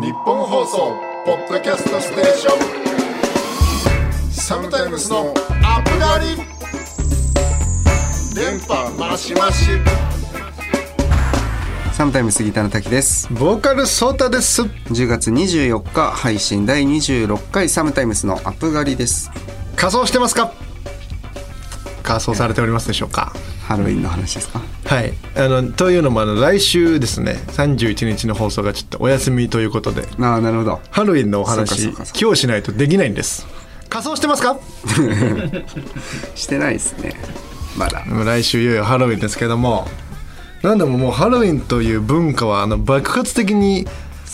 [0.00, 0.96] 日本放送
[1.26, 2.52] ポッドキャストステーショ
[4.28, 4.32] ン。
[4.32, 6.36] サムタイムスのアップガリ
[8.34, 9.66] 電波マシマシ
[11.92, 13.28] サムタイム杉田の滝です。
[13.30, 14.62] ボーカルソータです。
[14.62, 19.30] 10月24日配信第26回サムタイムスのアップ狩りです。
[19.76, 20.54] 仮装してますか？
[22.02, 23.34] 仮装されておりますでしょうか？
[23.70, 24.60] ハロウィンの話ですか？
[24.84, 25.12] はい。
[25.36, 27.34] あのというのもあの来週ですね。
[27.52, 30.08] 31日の放送がちょっとお休みということで。
[30.20, 30.80] ああなるほど。
[30.90, 31.84] ハロウィンのお話
[32.20, 33.46] 今日しないとできないんです。
[33.88, 34.58] 仮装してますか？
[36.34, 37.14] してないですね。
[37.76, 38.02] まだ。
[38.24, 39.86] 来週いよいよハロウィンですけども。
[40.62, 43.86] なんでももうハロウィンという文化はあの爆発的に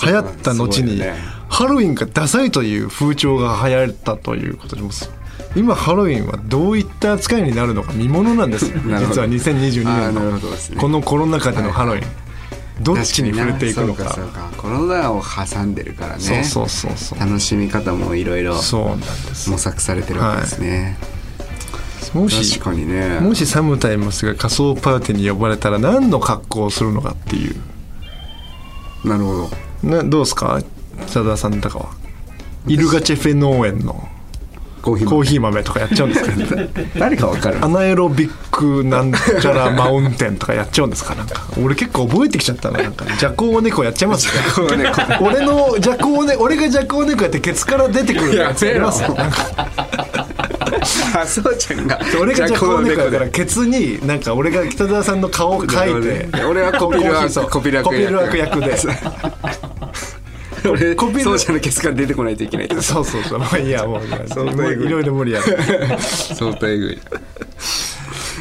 [0.02, 1.14] 流行った後に、ね。
[1.50, 4.90] ハロウィンがダサいという風潮が流行ったということでも
[5.54, 8.78] 今ハロウィンはどういった扱いになるのか見ものなんですよ。
[8.84, 12.06] 実は2022あーなる年のこのコロナ禍でのハロウィン、
[12.82, 14.12] どっちに触れていくのか。
[14.14, 16.44] そうかコロナを挟んでるからね。
[16.44, 17.18] そうそうそうそう。
[17.18, 18.58] 楽しみ方もいろいろ模
[19.58, 20.98] 索されてるわけですね、
[22.12, 23.20] もし確かにね。
[23.20, 27.56] もしサムタイムスが仮装パーティーに呼ばれたら何の格好をするのかっていう。
[29.04, 29.50] なるほ
[29.82, 29.88] ど。
[29.90, 30.60] などうですか？
[31.06, 31.86] 佐田さんとかは。
[32.66, 34.08] イルガチェフェ農園の
[34.86, 36.62] コーヒーコーヒー豆とかやっちゃうんですか？
[37.00, 37.58] 誰かわかる。
[37.60, 41.16] アナエロビックなんちゃらマウンテンとかやっちゃうんですか？
[41.16, 41.42] なんか。
[41.60, 43.04] 俺結構覚えてきちゃったななんか。
[43.18, 44.28] ジャコウ猫やっちゃいます
[45.20, 49.26] 俺のジャコウネ俺がジャコウ猫やってケツから出てくるやつやりますなんか。
[51.20, 51.98] あそうちゃんが。
[52.20, 56.44] 俺がジャコウ猫やからでケツになんか俺が北澤さんの顔を描いて。
[56.44, 58.76] 俺はコピルワーク役で
[60.68, 62.68] 俺コピルそうちゃんのケツから出てこないといけない。
[62.82, 63.38] そうそうそう。
[63.38, 64.10] まあいいやもういい
[64.86, 64.88] い。
[64.90, 65.58] ろいろ無理やる。
[66.00, 66.98] 相当えぐい。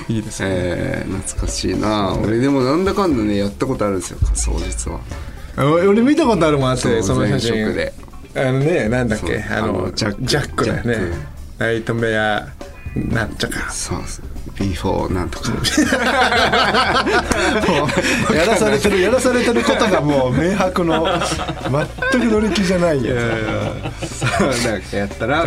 [0.07, 0.49] いいですね。
[0.51, 2.13] えー、懐かしいな。
[2.13, 4.99] 俺でもなんだかんだねやったことあるんですよ仮装実は。
[5.57, 7.73] あ俺見たことあるもんあってその写真。
[7.73, 7.93] で。
[8.35, 9.43] あのねなんだっけ？
[9.49, 10.65] あのジャック。
[10.65, 10.97] だよね。
[11.57, 12.47] ナイトメア
[12.95, 13.71] なんちゃか。
[13.71, 15.51] そうそう B4 なんとか。
[18.33, 21.05] やらされてるやらされてることがもう明白の
[22.11, 23.13] 全く乗り気じゃないや
[24.01, 25.45] そうなんかやったら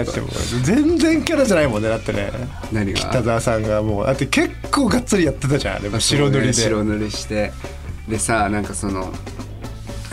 [0.62, 2.30] 全然キャラじゃないもんねだってね。
[2.72, 2.98] 何が？
[3.00, 4.06] 北澤さんがもう。
[4.06, 5.98] だって結構がっつりやってたじゃんあれも。
[6.00, 6.52] 白塗りで。
[6.52, 7.52] 白塗りして。
[8.08, 9.12] でさなんかその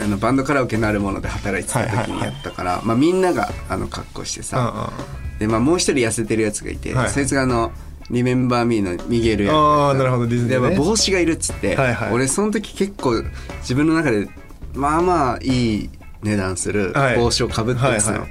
[0.01, 2.27] あのバンドカラオケなるもので働いてた時にはいはいはい。
[2.27, 4.91] やったから、まあ、みんながあの格好してさ、
[5.39, 7.09] で、まあ、もう一人痩せてるやつがいて、はい。
[7.09, 7.71] そいつがあの
[8.09, 10.27] 「リメンバー・ミー」のミゲルやあーなるほど。
[10.27, 12.13] ディズニーで、ねまあ、帽子がいるっつって、はいはい。
[12.13, 13.23] 俺その時結構
[13.61, 14.27] 自分の中で
[14.73, 15.89] まあまあいい
[16.21, 17.17] 値段するはい。
[17.17, 18.29] 帽子をかぶってたの、はいはい。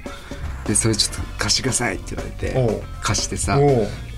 [0.68, 3.58] でそれちょっと貸してくださいって言われて貸してさ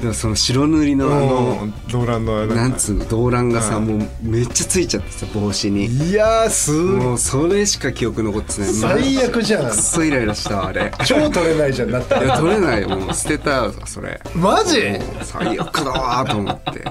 [0.00, 3.98] でもその白塗りのあの動乱のなんつうの動乱がさ、うん。
[3.98, 5.86] もうめっちゃついちゃってさ帽子に。
[5.86, 8.70] いやーすもうそれしか記憶残ってない。
[8.72, 9.70] 最悪じゃん。
[9.70, 10.92] くっそイライラしたわあれ。
[11.06, 12.14] 超取れないじゃんだって。
[12.14, 14.20] いや取れないよもう捨てたわそれ。
[14.34, 14.98] マジ？
[15.22, 16.84] 最悪だわーと思って。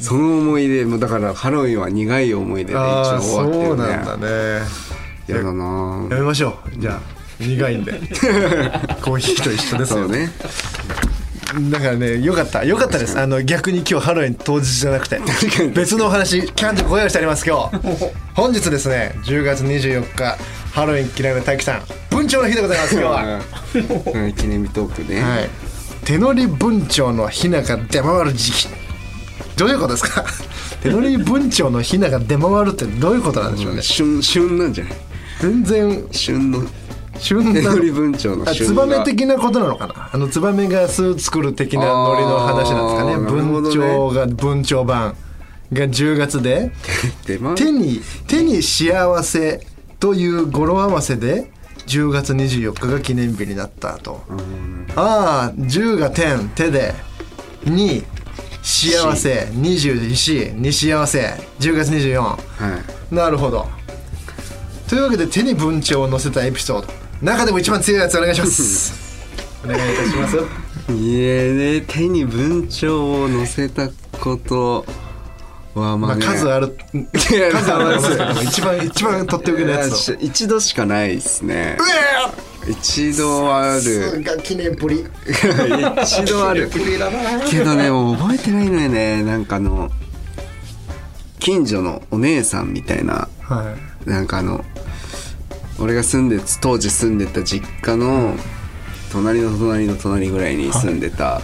[0.00, 3.66] その思い出もだからハロウィンは苦い思い出で一応終わってるね。
[3.68, 4.26] そうなんだね。
[5.28, 6.80] やだなやめましょう。
[6.80, 7.00] じゃあ
[7.38, 7.92] 苦いんで。
[9.02, 10.08] コーヒーと一緒ですよ。
[10.08, 10.30] ね
[11.70, 12.64] だからねよかった。
[12.64, 13.18] よかったです。
[13.18, 15.20] あの逆に今日ハロウィン当日じゃなくて。
[15.74, 17.48] 別のお話キャンとご用意してあります。
[17.48, 17.78] 今日。
[18.34, 20.36] 本日ですね10月24日
[20.72, 23.40] ハロウィン嫌いな大樹さん文鳥の日でございます今日は。
[24.24, 24.32] うん。
[24.34, 25.48] 記念日トークね、はい。
[26.04, 28.68] 手乗り文鳥のヒナが出回る時期。
[29.56, 30.24] どういうことですか？
[30.82, 33.82] 手乗り文鳥のヒナが出回るってどういうことなんでしょうね？
[33.82, 34.92] 旬旬なんじゃない？
[35.40, 36.06] 全然。
[36.12, 36.62] 旬の
[37.18, 40.10] 旬な手文鳥のツバメ的なことなのかな？
[40.12, 43.16] あのツバメが巣作る的なノリの話なんですかね。
[43.16, 45.16] 文鳥が文鳥版
[45.72, 46.72] が10月で。
[47.56, 49.66] 手に手に幸せ
[49.98, 51.50] という語呂合わせで
[51.86, 54.22] 10月24日が記念日になったと。
[54.94, 56.94] ああ10が点手で。
[57.64, 58.04] 2
[58.62, 59.48] 幸せ。
[59.52, 61.20] 24に幸せ。
[61.60, 62.36] 10月24は
[63.12, 63.14] い。
[63.14, 63.68] なるほど。
[64.88, 68.92] というわけで手に文鳥を載せたエピソード中でも一番強いやつお願いします。
[69.64, 70.36] お願いいたします。
[70.92, 73.88] いえね手に文鳥を載せた
[74.20, 74.84] こと
[75.74, 76.76] はままああ、ね数ある。
[76.92, 81.76] 数あるんですけども一番一番取っておきのやつ一度しかないですね。
[82.68, 84.22] 一度ある。
[84.22, 85.04] が記念プリ
[86.02, 86.70] 一度ある。
[87.48, 89.22] けどねもう覚えてないのよね。
[89.22, 89.90] なんかあの
[91.38, 93.28] 近所のお姉さんみたいな。
[93.42, 93.74] は
[94.06, 94.08] い。
[94.08, 94.64] なんかあの
[95.78, 98.34] 俺が住んで当時住んでた実家の
[99.12, 101.40] 隣の隣の隣ぐらいに住んでた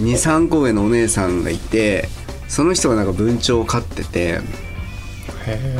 [0.00, 2.08] 23個上のお姉さんがいて
[2.48, 4.40] その人がなんか文鳥を飼ってて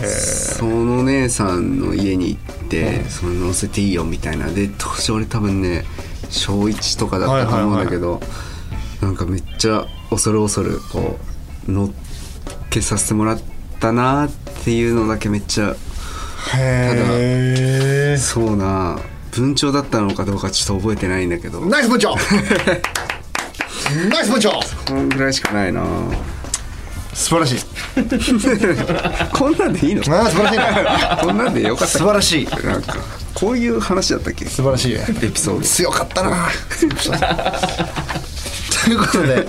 [0.05, 4.49] その姉さんの家に行っって、その乗せていいよみたいな。
[4.49, 5.85] で当時俺多分ね
[6.29, 8.21] 小1とかだったと思うんだけど、
[9.01, 11.19] なんかめっちゃ恐る恐るこ
[11.69, 11.91] う乗っ
[12.69, 13.41] けさせてもらっ
[13.81, 14.31] たなっ
[14.65, 15.77] ていうのだけめっちゃ
[16.55, 18.99] へえそうな
[19.33, 21.61] 文鳥だったのかどうかちょっと覚えてないんだけど。
[21.67, 22.15] ナイス部長
[24.11, 24.53] ナイス部長
[24.87, 25.83] こんぐらいしかないな。
[27.15, 27.59] 素晴らしい。
[29.33, 30.03] こんなんでいいの？
[30.17, 31.99] ああ素晴らしいな こんなんでよかった。
[31.99, 32.49] 素晴らしい。
[32.65, 32.97] なんか
[33.35, 34.45] こういう話だったっけ？
[34.47, 34.95] 素晴らしい。
[34.95, 34.99] エ
[35.31, 35.61] ピソード。
[35.63, 36.49] 強かったな
[38.85, 39.47] ということで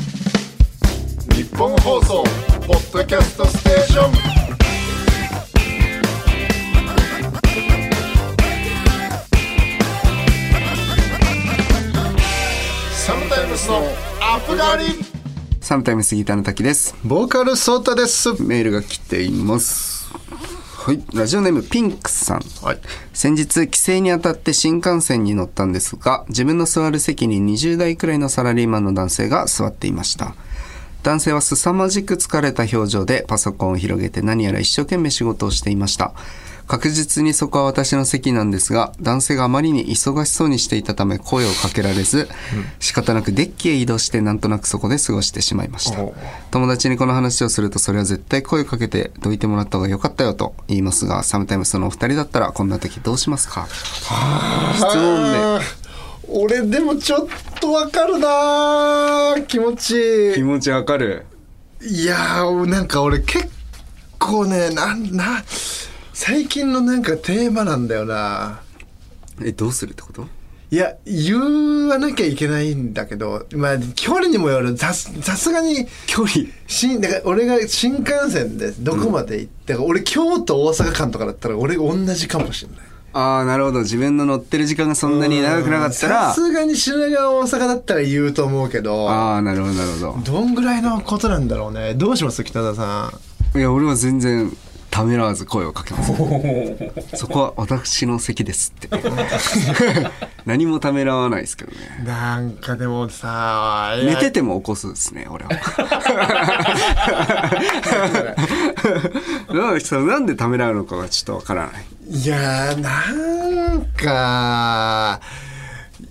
[1.35, 2.25] 日本放送
[2.67, 4.09] ポッドキャストステーショ
[4.39, 4.42] ン
[13.63, 13.77] スの
[14.21, 14.87] アップガリ
[15.61, 16.97] サムタイム杉田の滝です。
[17.05, 18.43] ボーカルソータです。
[18.43, 20.13] メールが来ています。
[20.85, 21.01] はい。
[21.15, 22.41] ラジオネームピンクスさん。
[22.61, 22.79] はい。
[23.13, 30.35] 先日帰省にあたって新幹線に乗ったんですが自分の座る席に20代くらいのサラリーマンの男性が座っていました。
[31.05, 36.15] 男性は凄まじく疲れた表情でパソコンを広げて何やら一生懸命仕事をしていました
[36.67, 42.29] 確実にそこは私の席なんですが男性があまりに忙しそうにしていたため声をかけられず、
[42.81, 46.01] 仕方なくデッキへ移動してなんとなくそこで過ごしてしまいました。
[46.03, 46.15] お
[46.51, 53.67] 友達にこの話をするとそれは絶対声をかけてどいてもらった方が良かったよと言いますがサムタイムそのお二人だったらこんな時どうしますか？
[54.75, 55.61] 質問
[56.29, 57.29] 俺でもちょっ
[57.61, 59.47] とわかるなー。
[59.47, 60.39] 気持ち。
[60.39, 61.27] いい持ちわかる。
[61.83, 63.49] いやーなんか俺結
[64.19, 65.43] 構ねなんな
[66.15, 68.61] 最近のなんかテーマなんだよな。
[69.43, 70.27] えどうするってこと？
[70.71, 74.77] いや言わなきゃいけないんだけどまあ距離にもよる。
[74.77, 76.47] さすさすがに距離？
[76.67, 82.81] 新だから俺が新幹線でどこまで行って、俺京都大阪間とかだったら俺同じかもしれない。
[83.15, 83.81] ああなるほど。
[83.81, 90.21] 自分の乗ってる時間がそんなに長くなかったさらすがに品川大阪だったら言うと思うけどああなるほどなるほど。
[90.41, 91.95] んぐらいのことなんだろうね。
[91.95, 93.13] どうします北田さ
[93.53, 94.51] どいや俺は全然
[94.93, 96.13] ためらわず声をかけます。
[97.17, 98.91] そこは私の席ですって。
[100.45, 101.79] 何もためらわないですけどね。
[102.03, 105.51] んなんかでもさ寝てても起こすですね俺は。
[109.55, 111.85] なんかそうなんでためらうのかがちょっとわからない。
[112.11, 115.21] いやーなんか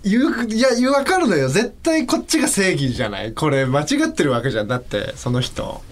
[0.03, 1.49] 言ういや分かるのよ。
[1.49, 3.33] 絶対こっちが正義じゃない？
[3.33, 4.67] これ間違ってるわけじゃん。
[4.67, 5.83] だってその人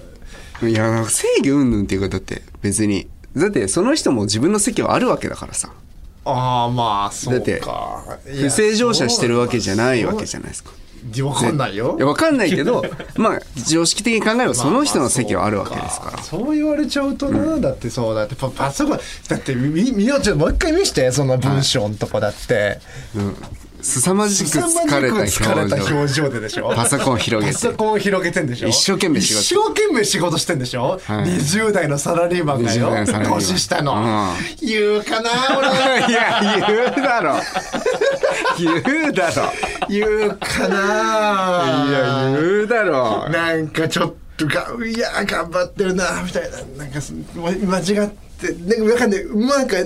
[0.64, 3.08] いやなんか正義云々っていうかだって別に。
[3.38, 5.72] だってその人も自分の席はあるわけだからさ。
[6.26, 10.72] ああまあそうだってか不正乗車してるわけじゃないわけじゃゃないですか。
[11.14, 11.96] 分かんないよ。
[11.98, 12.84] いやわかんないけど
[13.16, 16.22] まあ常識的に考えればその人の席はあるわけですから。
[16.24, 22.80] そう言われちゃうとな、だってそうだってパパソコンだってみみよちょもう一回見してその文章のとこだって。
[23.16, 23.36] うん
[23.82, 26.30] 凄まじく疲れた表情。
[26.30, 26.74] ででしょ？
[26.76, 27.58] パソコンを広げて。
[27.58, 28.68] パソコンを広げてんでしょ？
[28.70, 29.40] 一生懸命仕事。
[29.42, 31.26] 一生懸命仕事してんでしょ、はい。
[31.26, 32.92] 20代のサラリーマンが20よ
[33.40, 34.68] 年下の、うん。
[34.68, 35.68] 言うかな俺
[36.12, 37.36] いや言うだろ。
[38.58, 39.52] 言うだろ。
[39.90, 41.86] 言うかな。
[41.88, 43.30] いや言うだろ。
[43.30, 44.18] なんかちょっと
[44.48, 46.58] がいや頑張ってるなみたいな。
[46.84, 49.26] なんかす間違ってなんかわかんない。
[49.26, 49.78] なんか、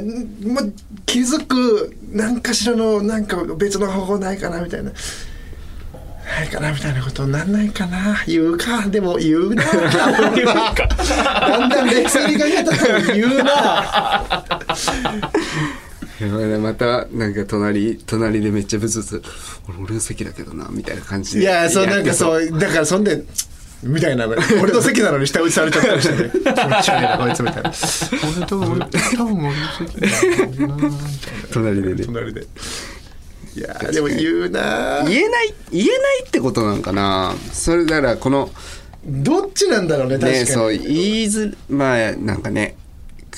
[0.45, 0.61] ま、
[1.05, 4.91] 気づく何かしらのなんか別の方法ないかなみたいな。
[4.91, 8.23] ないかなみたいなことなんないかな。
[8.25, 8.87] 言うか。
[8.87, 9.63] でも言うな。
[10.35, 10.87] 言うか。
[10.87, 14.33] だんだん冷静に考えたら言うな。
[16.59, 19.21] またなんか隣隣でめっちゃブツブツ。
[19.67, 23.23] 俺俺の席だけどなみたいな感じでいやそうなんかうそうだからそんで
[23.83, 26.31] みたいな俺の席なのに下打ちされちゃったりしてね。
[26.31, 26.43] 気持
[26.81, 27.71] ち悪いなこいつみたいな。
[28.37, 28.85] 俺多分俺
[29.17, 30.77] 多分俺の席だな
[31.51, 32.05] 隣でね。
[32.05, 32.47] 隣で。
[33.55, 37.33] いやーでも言うな言えない言えないってことなんかな。
[37.51, 38.49] それだからこの
[39.05, 42.77] どっちなんだろうね確かに、ねそう言いづまあなんかね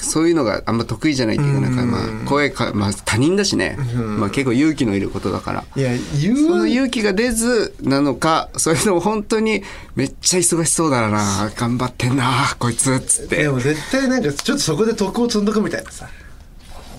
[0.03, 3.77] そういうのがあんま得意じゃないっていうかなんかまあ声か、まあ、他人だしね、
[4.19, 5.65] まあ、結構勇気のいることだから。
[5.75, 9.63] いや言そのう勇気が出ずなのかそれとも本当に
[9.95, 11.51] めっちゃ忙しそうだな。
[11.55, 13.43] 頑張ってんなこいつっつって。
[13.43, 16.07] でも絶対なんかちょっとそこで徳を積んどくみたいなさ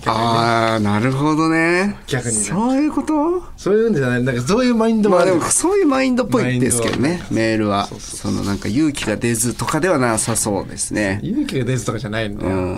[0.09, 1.97] ああなるほどね。
[2.07, 2.43] 逆にね。
[2.43, 3.43] そういうこと？
[3.57, 4.23] そういうんじゃない。
[4.23, 5.31] なんかそういうマインドもある。
[5.31, 7.87] まあでもそういうマインドっぽいですけどねメールは。
[7.87, 11.19] そのなんか勇気が出ずとかではなさそうですね。
[11.23, 12.77] 勇気が出ずとかじゃないんだよ、うん。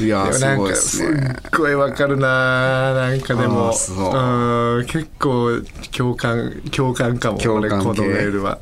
[0.00, 4.78] いやーすごいですすねっごいわかるななんかであもう。
[4.78, 4.86] うん。
[4.86, 5.60] 結構
[5.90, 7.38] 共感共感かも。
[7.38, 7.76] 共感系。
[7.76, 8.60] 俺このメールは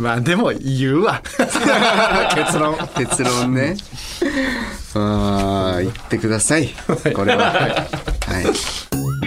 [0.00, 1.20] まあでも言うわ。
[2.34, 2.74] 結論。
[2.96, 3.76] 結論ね。
[4.94, 6.70] ああ言ってください。
[7.14, 7.52] これは。
[7.52, 7.86] は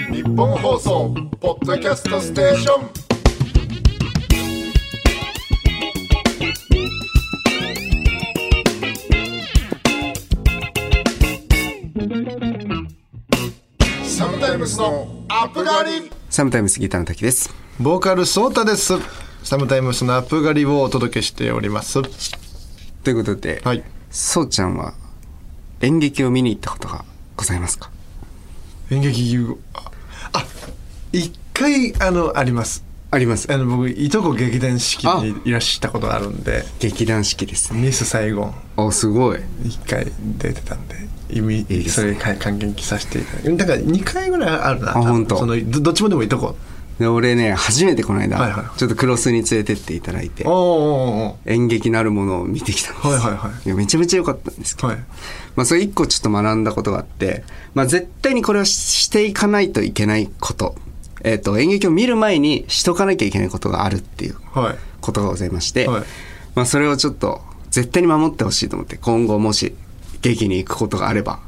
[0.10, 0.14] い。
[0.16, 2.90] 日本放送ポッドキャストステーション。
[14.08, 17.54] サムタイムスのアップガリサムタイムスギターの滝です。
[17.80, 18.94] ボーカルソータです
[19.44, 22.02] サムタイムスのアップガリをお届けしております。
[23.04, 23.84] ということで、はい。
[24.10, 24.94] そうちゃんは
[25.82, 27.04] 演劇を見に行ったことが
[27.36, 27.92] ございますか？
[28.90, 29.38] 演劇
[29.74, 29.92] あ
[30.34, 30.46] あ
[31.12, 32.86] 一回あのあります。
[33.12, 33.52] あります。
[33.54, 36.64] あの僕いとこ劇団四季にいらしたことがあるんで。
[36.80, 37.82] 劇団四季ですね。
[37.82, 38.56] ミスサイゴン。
[38.78, 39.40] おすごい。
[39.66, 40.08] 一回
[40.38, 40.96] 出てたんで
[41.30, 42.14] 意味いですね。
[42.16, 43.56] それか感激させていただいて。
[43.56, 44.98] だから2回ぐらいあるな。
[44.98, 45.38] あ本当。
[45.38, 46.56] そのどどっちもでもいとこ
[47.00, 50.46] で俺ね初めてこの間、はいはいちょっとクロスに連れてっていただいて
[51.46, 53.70] 演劇なるものを見てきたんですはいはいはい。
[53.70, 55.04] やめちゃめちゃ良かったんですけど、ーはい。
[55.56, 60.76] まあそれ一個ちょっと学んだことがあって、まあ絶対にこれをししていかないといけないこと。
[61.24, 64.78] えっ、と、演劇を見る前にしとかなきゃいけないことがあるっていうはい。
[65.00, 66.04] ことがございまして、はい。
[66.56, 69.74] まあそれをちょっと絶対に守ってほしいと思って、今後もし
[70.22, 71.40] 劇に行くことがあれば、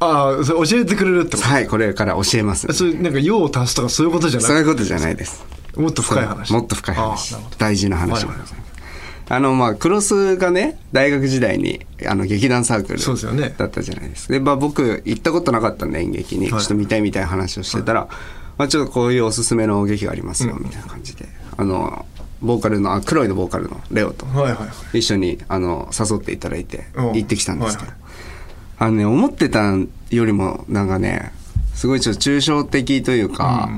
[0.00, 1.48] ああそれ教えてくれるってこと？
[1.48, 2.72] はい、これから教えます。
[2.72, 4.48] それなんか用を足すとかそういうことじゃない？
[4.48, 5.44] そういうことじゃないです。
[5.76, 6.52] もっと深い話。
[6.52, 7.36] もっと深い話。
[7.58, 8.58] 大事な話でごはいはいざい。
[8.58, 8.68] ます。
[9.30, 14.32] あの、まあ、クロスがね、大学時代に、あの、劇団サークルだったじゃないですか。
[14.32, 18.08] で、まあ、僕、行ったことなかったんで、演劇に、ちょはいっと見たいみたいな話をしてたら、
[18.56, 21.26] まあ、ちょっとこういうおすすめの劇がありますよ、みたいな感じで、
[21.58, 22.06] あの、
[22.40, 24.98] ボーカルの、あ、黒いのボーカルのレオと、はいはいはい。
[24.98, 27.12] 一緒に、あの、誘っていただいて、うん。
[27.12, 27.98] 行ってきたんですけど、はい
[28.78, 29.74] あのね、思ってた
[30.10, 31.32] よりも、なんかね、
[31.74, 33.68] すごいちょっと抽象的というか、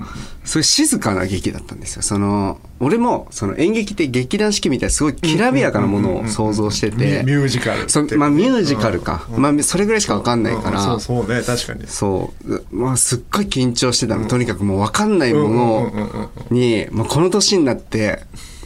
[0.44, 2.02] そういう静かな劇だったんですよ。
[2.02, 9.26] その、俺も、その演劇って劇団四季みたいなすごいきらびやかなものを想像してて、ミミュージカルまあミュージカルか。
[9.36, 11.00] まあそれぐらいしかわかんないから、うん。
[11.00, 11.42] そうそうね。
[11.42, 11.86] 確かに。
[11.86, 12.62] そう。
[12.74, 14.26] まあ、すっごい緊張してたの。
[14.26, 18.20] とにかくもう分かんないものに、まあ、この年になって、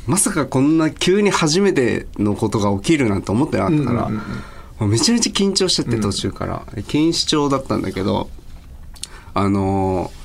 [0.06, 4.20] まさかこんな急に初めてのことが起きるなんて思ってなかったから、もう
[4.80, 6.62] めちゃめちゃ緊張しちゃって途中から。
[6.76, 8.28] 錦糸町だったんだけど、
[9.34, 10.24] あのー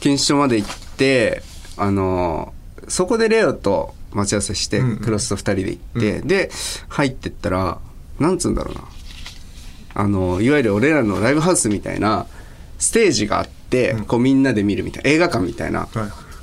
[0.00, 1.42] 錦糸町まで行って、
[1.76, 6.50] あのーそこでレオと待ち合わせして、クロスと二人で行って、で、
[6.88, 7.78] 入ってったら、
[8.20, 8.82] なんつうんだろうな。
[9.94, 12.26] あの、いわゆる俺らのライブハウスみたいな
[12.78, 15.90] ステージがあって、こうみんなで見るみたいな、映画館みたいなはい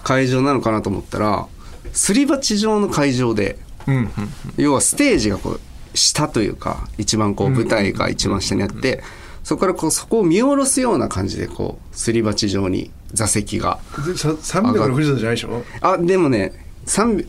[0.04, 1.48] 会場なのかなと思ったら、
[1.94, 3.58] すり鉢状の会場で、
[3.88, 4.12] うんうん。
[4.58, 5.60] 要はステージがこう、
[5.94, 9.04] 下というか、一番こう舞台が一番下にあって、
[9.44, 13.80] そこからこう、そこを見下ろすような感じで、こう、すり鉢状に座席が。
[14.06, 15.64] でさ360度じゃないでしょ？
[15.82, 16.54] あ、でもね、
[16.86, 17.26] 三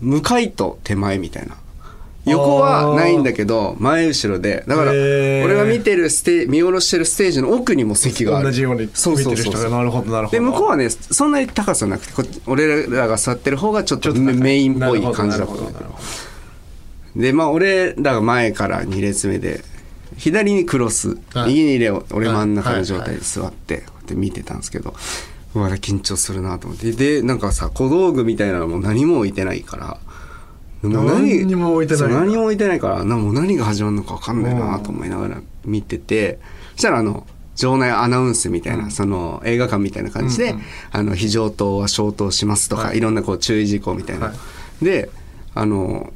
[0.00, 1.56] 向かいと手前みたいな。
[2.24, 4.62] 横はないんだけど、前後ろで。
[4.68, 8.46] だから、俺が見てるステ見下ろしてるステージの奥にも席がある。
[8.48, 10.38] 同じように見てそうそうそうる人がなるほどなるほど。
[10.38, 15.54] で、向こうはね、そんなに高さなくて、こ俺らが座ってる方がちょっとメメインっぽい感じだった
[17.18, 19.62] で、まあ、俺らが前から2列目で、
[20.16, 21.48] 左にクロス、はい。
[21.48, 22.78] 右にレオ、俺真ん中はい。
[22.78, 24.94] の状態で座って、こうやって見てたんですけど、
[25.54, 26.92] うわ、緊張するなと思って。
[26.92, 29.98] で、なんかさ、小道具みたいなのも何も置いてないから、
[30.82, 36.38] 何にも置いてない何も置いてないから、なもう何が始まるのか分かんないなと思いながら見てて、
[36.74, 40.54] そしたらあの、場内アナウンスみたいな、その映画館みたいな感じで、
[40.92, 42.98] あの、非常灯は消灯しますとか、はい。
[42.98, 44.26] い、ろんなこう注意事項みたいな。
[44.26, 44.32] は
[44.80, 45.10] で、
[45.54, 46.12] あの、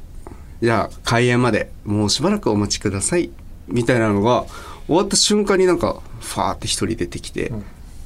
[0.63, 3.31] じゃあ開演までもうしばらくお待ちください。
[3.67, 4.45] みたいなのが
[4.87, 7.51] 終わった瞬間になんかファーって一人出てきて、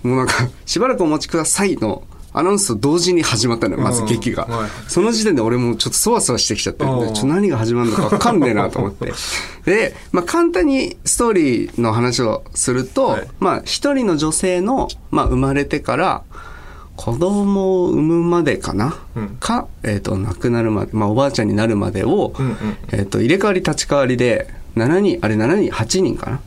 [0.01, 0.33] もうなんか
[0.65, 2.01] しばらくお待ちくださいの
[2.33, 4.47] アナウンスと同時に始まったのよまず劇が、
[4.87, 7.13] その時点で俺もちょっとそわそわしてきちゃってうん。
[7.13, 9.13] ちょっと何が始まるのか分かんねえなと思って。
[9.65, 13.27] で、まあ、簡単にストーリーの話をすると、はい。
[13.39, 16.23] まあ一人の女性の、まあ、生まれてから
[16.97, 19.37] 子供を産むまでかな、うん。
[19.39, 22.55] か、えっと亡くなるまで、まあ、おばあちゃんになるまでを、うんうん。
[22.91, 26.41] えっと入れ替わり立ち替わりで7人あれ7人8人かな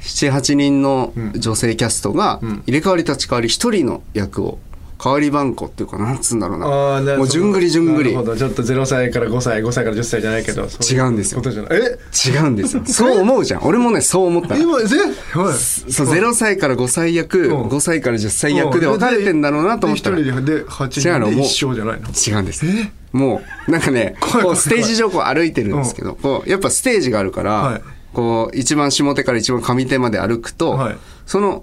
[0.00, 2.62] ？78人の女性キャストがうん。
[2.66, 4.58] 入れ替わり立ち替わり1人の役を
[5.02, 6.66] 代わり番号っていうかなんつうんだろうな。
[6.66, 8.12] あーなもうじゅんぐりじゅんぐり。
[8.14, 8.36] なるほど。
[8.36, 11.38] ちょっと0歳から5歳5歳から10歳じゃないけど違うんですよ。
[11.38, 11.78] ことじゃない。
[11.78, 11.98] え？
[12.28, 12.82] 違うんですよ。
[12.86, 13.64] そう思うじゃん。
[13.64, 14.60] 俺もねそう思ったの。
[14.60, 15.92] 今ぜはい。
[15.92, 17.62] そう0歳から5歳役うん。
[17.68, 22.08] 5歳から10歳役で分かれてんだろうなと思ったらで一人で8違うのもう人で一生じゃないの？
[22.08, 22.64] 違うんです。
[23.12, 27.82] もうなんかねこうステージ上こう歩いてるんですけどこうやっぱステージがあるから、はい。
[28.12, 30.96] こう一番下手から一番上手まで歩くと、はい。
[31.26, 31.62] その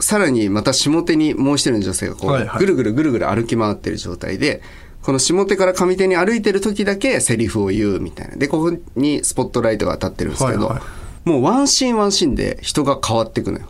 [0.00, 4.60] さらにまた下手にもう一人の女性がこう、ぐるぐるぐるぐる歩き回ってる状態で
[5.02, 8.36] この下手から上手に歩いてる時だけセリフを言うみたいな。
[8.36, 10.82] でここにスポットライトが当たってるんですけど、はいは
[11.24, 13.66] もうワンシーンワンシーンで人が変わっていくのよ。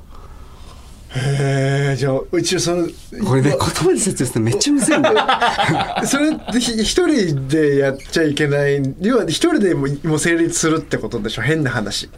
[1.17, 2.89] へえじゃあ一応その
[3.25, 5.17] これね言葉で説明するとめっちゃむずいんだよ。
[6.07, 11.43] それってひ一人でやっちゃいけない要は一人でももう成立するってことでしょ？
[11.43, 12.09] 変な話。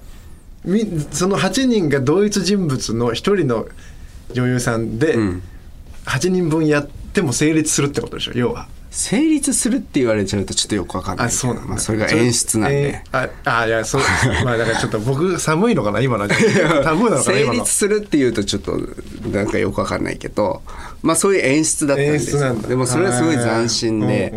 [0.65, 3.67] みその8人が同一人物の一人の
[4.33, 5.43] 女優さんでん。
[6.07, 8.33] 8人分やっても成立するってことでしょ？
[8.35, 8.69] 要は。
[8.91, 11.27] 成立するって言われちゃうとちょっとよくわかんない。
[11.27, 11.69] あそうなんだ。
[11.71, 12.89] まあ、それが演出なんで。
[12.95, 14.03] えーああいやそう
[14.45, 16.27] まあだからちょっと僕寒いのかな今の。
[16.33, 18.81] 寒いなのかな成立するっていうとちょっと
[19.31, 20.63] なんかよくわかんないけど
[21.03, 24.33] まあそういう演出だったんですでもそれはすごい斬新で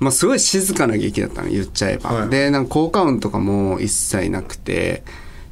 [0.00, 2.28] まあすごい静かな劇だったの言っちゃえば、はい。
[2.28, 5.02] でなんか効果音とかも一切なくて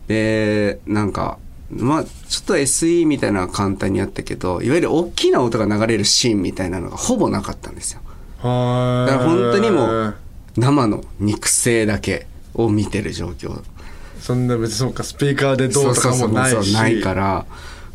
[0.09, 1.39] でなんか
[1.73, 8.01] まあちょっと SE みたいなのは簡単にあったけどいわゆる大きな音が流れるシーンみたいなのがほぼなかったんですよ。
[8.39, 10.15] はだから本当にもう
[10.57, 13.63] 生の肉声だけを見てる状況。
[14.21, 16.55] そんな別にそうかスピーカーでどうとかもないし。
[16.55, 17.47] そうそうそうないから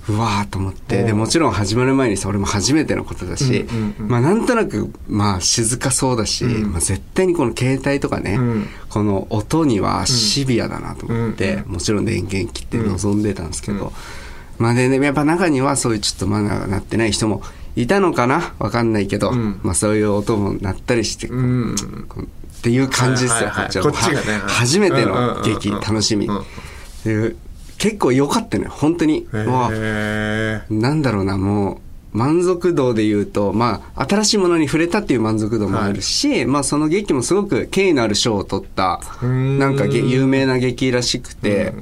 [0.09, 1.15] うわーと思ってでう。
[1.15, 6.71] んもちろん始まる前にさ俺も初めてのことだし、うんうんうんまあなんとなくまあ静かそうだし、うん。
[6.71, 8.67] まあ、絶対にこの携帯とかね、うん。
[8.89, 13.91] この音にはシビアだなと思って、うんもちろん電源切って臨んでたんですけど、
[14.57, 17.41] まあでねやっぱ中にはそういうちょっとマナーがなってない人も
[17.75, 18.55] いたのかな？
[18.59, 19.59] わかんないけど、うん。
[19.61, 24.41] まあそういう音も鳴ったりして、っていう感じですよ、はいはいはいこっちはね。
[24.41, 26.27] は初めての劇、楽しみ、
[27.77, 29.27] 結構良かったのよ本当に。
[29.33, 29.69] へも
[30.69, 31.77] なんだろうなもう
[32.17, 39.59] 満足度で言うとまあ新しいものに触れたっていう満足度もあるし、まあその劇もすごく権威のある賞を取ったん。
[39.59, 41.73] なんかげ有名な劇らしくて、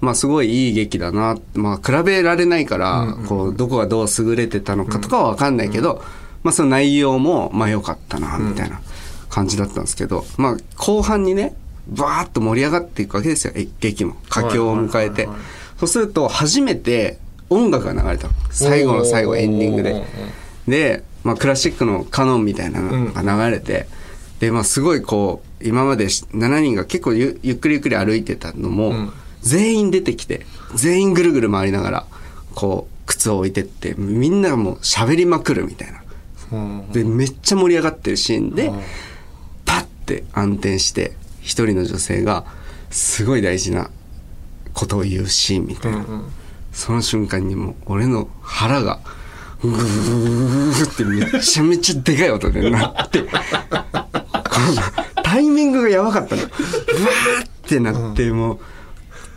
[0.00, 6.02] まあすごいいい劇だなまあ比べられないから、こうどこがどう優れてたのかとかは分かんないけど、
[6.42, 8.80] まあその内容もまあ良かったなみたいな
[9.28, 11.54] 感じだったんですけど、まあ後半にね
[11.88, 14.16] バーッと盛り上がっていくわけですよえ劇も。
[14.28, 15.28] 佳境を迎えて。
[15.78, 17.18] そうすると初めて
[17.50, 18.34] 音楽が流れたの。
[18.50, 20.04] 最後の最後エンディングで。
[20.66, 23.86] で、まあ、クラシックのカノンみたいなのが流れて、
[24.40, 29.12] で、まあ、すごいこう今まで7人が結構ゆゆっくりゆっくり歩いてたのも、ん。
[29.42, 32.06] 全員出てきて全員ぐるぐる回りながら
[32.54, 36.02] こう靴を置いてってみんながもう喋りまくるみたいな。
[36.52, 36.92] うん。
[36.92, 38.70] でめっちゃ盛り上がってるシーンで、
[39.64, 41.12] パッて暗転して
[41.44, 42.44] 一人の女性が
[42.90, 43.90] すごい大事な
[44.72, 46.04] ことを言うシーンみたいな、
[46.72, 48.98] その瞬間にもう俺の腹が
[49.62, 56.42] グーってめちゃめちゃでかい音でなってこのタイミングがやばかったの。
[56.42, 58.58] ブワーってなってもう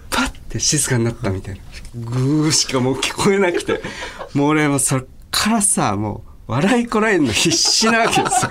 [0.10, 1.62] パッて静かになったみたいな。
[1.93, 3.82] グーしかもう聞こえなくて。
[4.34, 8.46] もう俺はそっからさもう笑いこらえるの必死なわけです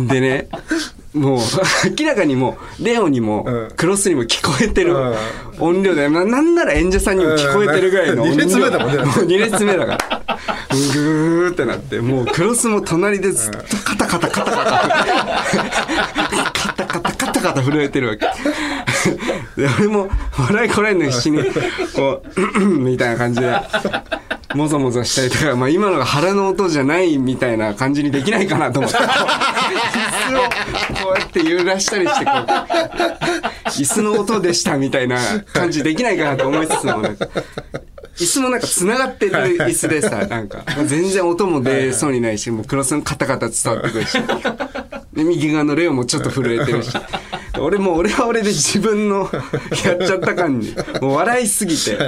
[0.00, 0.48] よでね
[1.14, 1.38] もう
[1.98, 3.46] 明らかにもうレオにも
[3.76, 4.96] クロスにも聞こえてる
[5.60, 8.34] 音量でななんなら演者さんにも聞こえてるぐらいの音量。
[8.34, 8.96] 二列目だもんね。
[8.98, 10.38] う2列目だから。
[10.92, 14.78] グーってなってもうクロスも隣でずっとカタカタカタカタカ
[16.74, 18.26] タカタカタカタ震えてるわけ。
[19.56, 21.44] で俺も笑いこらえるの必死に
[21.94, 22.22] こ
[22.58, 23.52] うみたいな感じで
[24.54, 28.98] もぞもぞしたりとか、まあ、今のが腹の音じゃないみたいな感じにできないかなと思って。
[30.14, 32.34] 子をこうやって揺らしたりしてこう
[33.68, 35.18] 椅子の音でしたみたいな
[35.52, 37.26] 感じできないかなと思いつつもなんか
[38.16, 44.18] 椅子もなんか繋がってる椅子でさなんか全然音も出そうにないしもうクロスのカタカタ伝わってくるし。
[45.14, 46.90] で右側のレオもちょっと震えてるし。
[47.60, 49.30] 俺も俺は俺で自分の
[49.84, 50.74] やっちゃった感に。
[51.00, 51.98] もう笑いすぎて。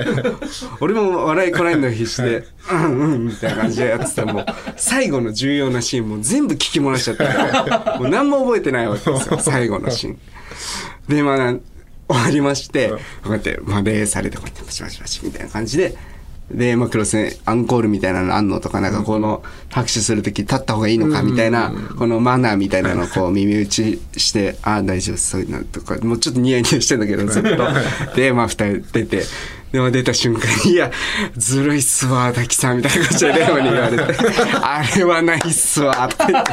[0.81, 9.39] 俺も笑いこらえるの必死でうんうんみたいな感じでやってたらもう最後の重要なシーンも全部聞き漏らしちゃったからもう何も覚えてないわけですよ。
[9.41, 10.19] 最後のシーン。
[11.09, 11.55] でまあ
[12.09, 12.99] 終わりまして、こ
[13.31, 15.97] うやって、まあ、礼されてこうやってパチパチパチみたいな感じで
[16.51, 27.51] で、まあ、クロスにアンコールみたいなのあんのとかなんかこの拍手する時立った方がいいのかみたいな、このマナーみたいなのをこう耳打ちしてああ大丈夫そういうのとかもうちょっとニヤニヤしてんだけどずっと。
[28.15, 29.23] でまあ二人出て
[29.73, 30.91] 電話出た瞬間に、いや、
[31.37, 34.05] ずるいっすわ、滝さん、みたいな感じで電話に言われて、
[34.63, 36.53] あれはないっすわ、って言って。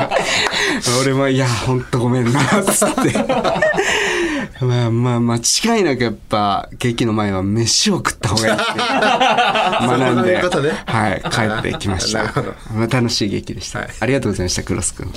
[1.02, 3.14] 俺も、いや、ほんとごめんな、つって。
[4.62, 8.64] ま あまあ、間違いなくやっぱ、劇の前は飯を食った方がいいって
[9.88, 12.24] 学んで、はい、帰ってきました。
[12.74, 13.80] まあ楽しい劇でした。
[13.80, 15.12] はいありがとうございました、クロス君。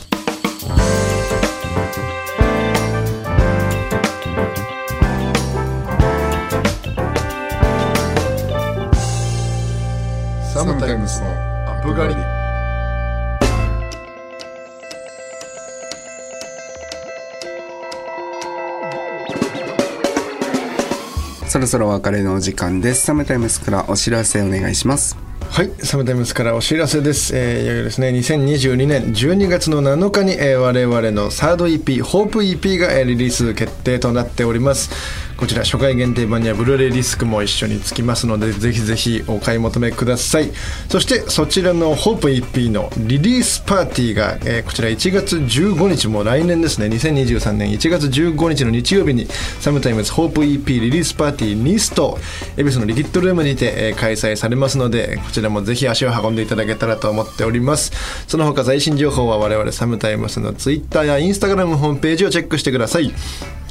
[21.67, 23.07] ろそろお別れのお時間です。
[23.07, 25.17] サムタイムスからお知らせお願いします。
[25.51, 27.33] はい、サムタイムスからお知らせです。
[27.37, 34.91] えー、いよいよですね、2022年12月の7日に、えー我々のサード EP、ホープ EP が、えーリリース決定となっております。
[35.37, 40.51] こちら初回限定版にはブルーレイディスクも一緒につきますので、ぜひぜひお買い求めください。
[40.89, 49.27] そしてそちらのホープ EP のリリースパーティーが、えーこちら1月15日も来年ですね、2023年1月15日の日曜日に
[49.61, 52.19] SOMETIME'S Hope EP リリースパーティーニスト
[52.57, 57.93] 恵比寿のリキッドルームにて、えー開催されますのでこちらもぜひ足を運んでいただけたらと思っております。
[58.27, 63.13] その他最新情報は我々 SOMETIME'S のツイッターやインスタグラムホームページをチェックしてください。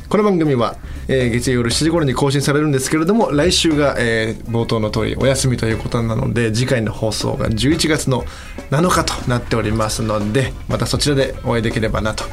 [0.08, 0.76] この番組は、
[1.08, 8.24] えー月曜夜7時頃に更新されるんですけれども来週が、えー冒頭の通りお休みということなので次回の放送が11月の
[8.70, 12.26] 7日となっておりますのでまたそちらでお会いできればなと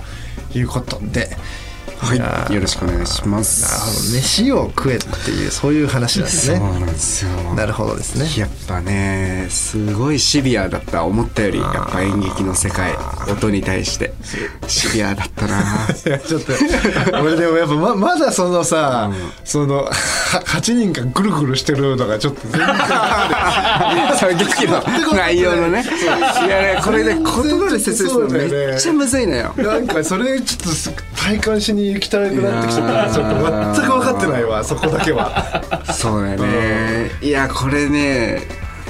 [0.55, 1.31] いうことで
[2.03, 2.55] はい。
[2.55, 4.17] よろしくお願いします。
[4.17, 7.31] 飯を食えっていうそういう話なんですそうねなんですよ。
[7.55, 8.41] なるほどですね。
[8.41, 12.93] やっぱねすごいシビアだった思ったよりやっぱ演劇の世界
[13.31, 14.13] 音に対して
[14.67, 15.61] シビアだったな。
[16.05, 16.53] いやちょっと
[17.23, 19.11] 俺でもやっぱままだそのさ、
[19.45, 19.91] そのは
[20.47, 22.69] 8人がぐるぐるしてるのがちょっと全然
[24.19, 24.83] その劇の
[25.15, 25.85] 内容のね。
[26.47, 29.55] いやいやこれで言葉で説明するのめっちゃむずいのよ。
[29.57, 33.37] なんかそれちょっとす体感しに行きたくなってきちゃったちょっと
[33.81, 35.85] 全く分かってないわそこだけは。
[35.93, 37.11] そうだよね。
[37.21, 38.41] いやこれね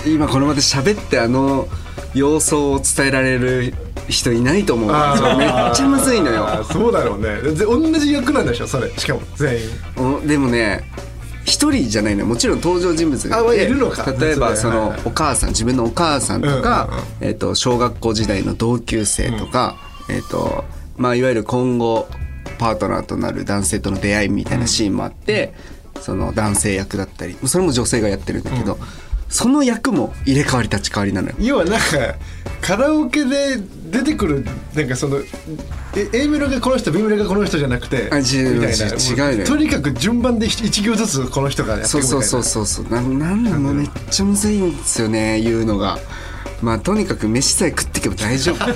[0.06, 1.68] 今この場で喋ってあの
[2.14, 3.74] 様相を伝えられる
[4.08, 4.90] 人いないと思う。
[5.38, 6.64] めっちゃむずいのよ。
[6.64, 7.40] そうだろうね。
[7.40, 8.90] で同じ役なんでしょそれ。
[8.90, 9.68] しかも全員。
[9.96, 10.84] おでもね
[11.44, 12.26] 一人じゃないのよ。
[12.26, 13.40] もちろん登場人物が。
[13.40, 14.12] いてあいるのか。
[14.12, 19.76] 例えばそのお母さん自分のお母さんとか、えー、と小学校時代の同級生とか、
[20.08, 20.64] えっ、と
[20.96, 22.08] まあいわゆる今後
[22.62, 25.52] パートナーとなる男性との出会いみたいなシーンもあって、
[26.00, 28.78] その男性役だったりそれも女性がやってるんだけど、
[29.28, 31.34] その役も入れ替わり立ち替わりなのよ。
[31.40, 31.82] 要はなんか
[32.60, 33.56] カラオケで
[33.90, 35.18] 出てくるなんかその
[35.96, 42.26] え A メロがこの人 B メロがこの人じゃなくてあ違う違うとにかく順番で1行ずつこの人がやってそいうくみたいな。
[42.26, 45.98] そうそうそうそうななんだもうめっちゃむずいんですよね言うのが
[46.62, 48.64] まあとにかく飯さえ食っていけば大丈夫。
[48.64, 48.74] 今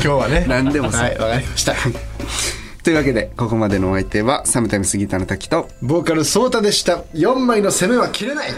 [0.00, 0.44] 日はね。
[0.48, 1.00] 何でもそう。
[1.00, 1.74] はいわかりました。
[2.82, 6.98] というわけでここまでのお相手はサムタイムスギターの滝とボーカルソータでした。
[7.14, 8.50] 4枚の攻めは切れない